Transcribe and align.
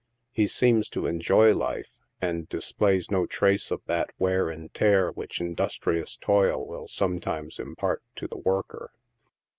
He 0.31 0.47
seems 0.47 0.89
to 0.89 1.05
enjoy 1.05 1.53
life, 1.53 1.91
and 2.19 2.49
displays 2.49 3.11
no 3.11 3.27
traces 3.27 3.71
of 3.71 3.81
that 3.85 4.09
wear 4.17 4.49
and 4.49 4.73
tear 4.73 5.11
which 5.11 5.39
industrious 5.39 6.17
toil 6.17 6.65
will 6.65 6.87
sometimes 6.87 7.59
impart 7.59 8.01
to 8.15 8.27
the 8.27 8.39
worker. 8.39 8.93